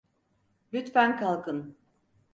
Lütfen 0.73 1.17
kalkın. 1.19 1.75